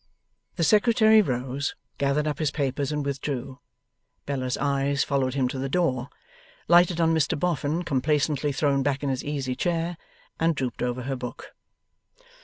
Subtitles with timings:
[0.55, 3.59] The Secretary rose, gathered up his papers, and withdrew.
[4.25, 6.09] Bella's eyes followed him to the door,
[6.67, 9.97] lighted on Mr Boffin complacently thrown back in his easy chair,
[10.39, 11.53] and drooped over her book.